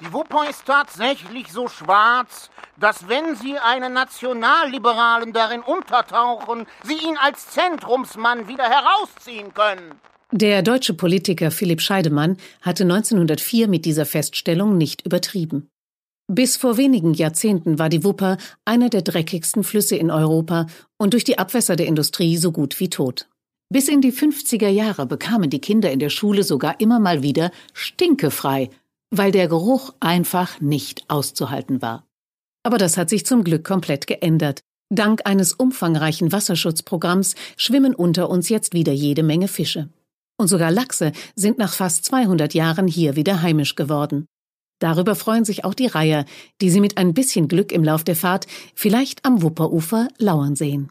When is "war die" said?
17.78-18.04